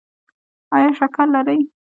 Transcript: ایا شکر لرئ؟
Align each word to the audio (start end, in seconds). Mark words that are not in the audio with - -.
ایا 0.75 0.89
شکر 0.99 1.27
لرئ؟ 1.33 1.57